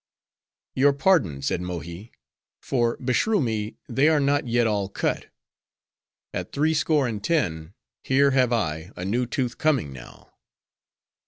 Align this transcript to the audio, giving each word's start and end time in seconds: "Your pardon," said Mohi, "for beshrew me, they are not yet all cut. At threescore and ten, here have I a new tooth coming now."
"Your 0.73 0.93
pardon," 0.93 1.43
said 1.43 1.61
Mohi, 1.61 2.11
"for 2.59 2.97
beshrew 2.97 3.39
me, 3.39 3.77
they 3.87 4.09
are 4.09 4.19
not 4.19 4.47
yet 4.47 4.65
all 4.65 4.89
cut. 4.89 5.27
At 6.33 6.51
threescore 6.53 7.07
and 7.07 7.23
ten, 7.23 7.75
here 8.03 8.31
have 8.31 8.51
I 8.51 8.89
a 8.95 9.05
new 9.05 9.27
tooth 9.27 9.59
coming 9.59 9.93
now." 9.93 10.33